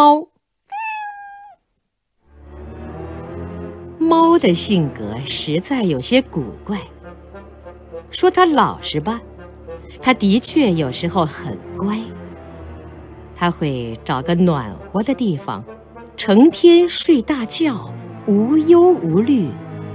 [0.00, 0.26] 猫。
[3.98, 6.80] 猫的性格实在有些古怪。
[8.10, 9.20] 说它老实吧，
[10.00, 11.98] 它的确有时候很乖。
[13.36, 15.62] 它会找个暖和的地方，
[16.16, 17.92] 成天睡大觉，
[18.26, 19.50] 无忧无虑，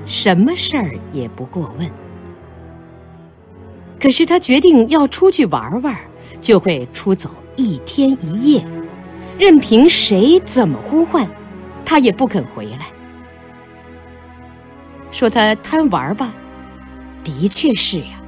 [0.05, 1.89] 什么事儿也不过问。
[3.99, 5.97] 可是它决定要出去玩玩，
[6.39, 8.63] 就会出走一天一夜，
[9.37, 11.29] 任凭谁怎么呼唤，
[11.83, 12.87] 它也不肯回来。
[15.11, 16.33] 说他贪玩吧。
[17.23, 18.21] 的确是呀，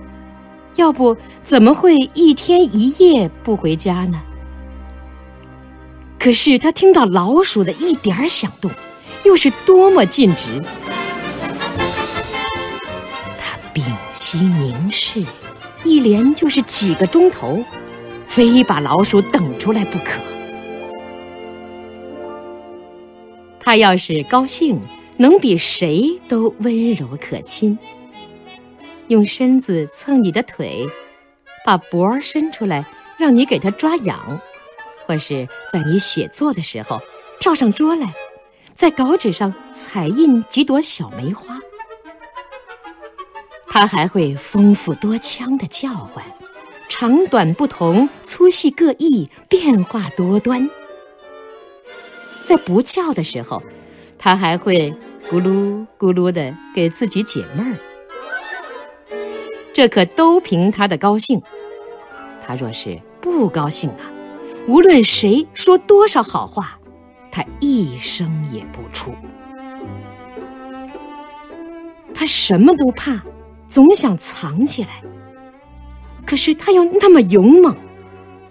[0.76, 4.22] 要不怎么会一天一夜不回家呢？
[6.18, 8.72] 可是他听到老鼠的一点响动，
[9.24, 10.64] 又是多么尽职。
[13.40, 15.24] 他屏息凝视，
[15.84, 17.64] 一连就是几个钟头，
[18.26, 20.14] 非把老鼠等出来不可。
[23.68, 24.80] 他要是高兴，
[25.18, 27.78] 能比谁都温柔可亲。
[29.10, 30.88] 用身子蹭你的腿，
[31.66, 32.86] 把脖儿伸出来，
[33.18, 34.40] 让你给它抓痒；
[35.06, 37.02] 或是在你写作的时候，
[37.42, 38.14] 跳上桌来，
[38.74, 41.60] 在稿纸上彩印几朵小梅花。
[43.68, 46.24] 它还会丰富多腔的叫唤，
[46.88, 50.70] 长短不同，粗细各异，变化多端。
[52.48, 53.62] 在不叫的时候，
[54.18, 54.94] 它还会
[55.30, 57.78] 咕噜咕噜的给自己解闷儿。
[59.74, 61.42] 这可都凭他的高兴。
[62.46, 64.10] 他若是不高兴啊，
[64.66, 66.80] 无论谁说多少好话，
[67.30, 69.12] 他一声也不出。
[72.16, 73.22] 他什么都怕，
[73.68, 75.04] 总想藏起来。
[76.26, 77.76] 可是他又那么勇猛，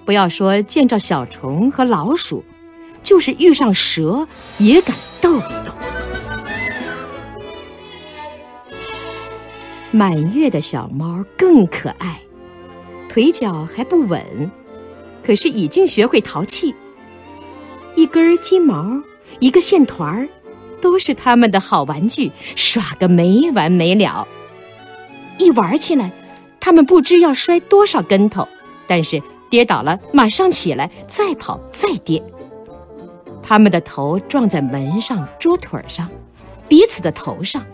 [0.04, 2.44] 不要说见着小虫和老鼠，
[3.06, 4.26] 就是遇上蛇
[4.58, 5.72] 也敢斗一斗。
[9.92, 12.20] 满月的小猫更可爱，
[13.08, 14.50] 腿脚还不稳，
[15.24, 16.74] 可是已经学会淘气。
[17.94, 19.00] 一根金毛，
[19.38, 20.28] 一个线团儿，
[20.80, 24.26] 都是他们的好玩具，耍个没完没了。
[25.38, 26.10] 一玩起来，
[26.58, 28.48] 他们不知要摔多少跟头，
[28.88, 32.20] 但是跌倒了马上起来，再跑再跌。
[33.46, 36.10] 他们的头撞在门上、桌腿上，
[36.66, 37.64] 彼此的头上。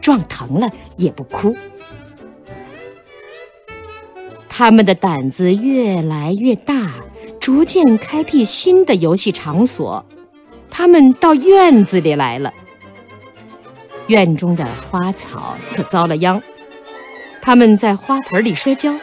[0.00, 1.54] 撞疼了也不哭，
[4.48, 6.94] 他们的胆子越来越大，
[7.38, 10.06] 逐渐开辟新的游戏场所。
[10.70, 12.54] 他们到院子里来了，
[14.06, 16.42] 院中的花草可遭了殃。
[17.42, 18.94] 他们在花盆里摔跤，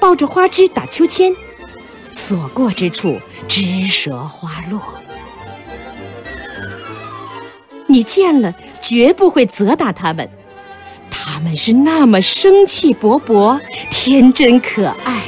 [0.00, 1.34] 抱着花枝打秋千，
[2.16, 4.80] 所过之处枝折花落。
[7.86, 8.52] 你见了。
[8.78, 10.30] 绝不会责打他们，
[11.10, 13.60] 他们是那么生气勃勃、
[13.90, 15.24] 天真可爱。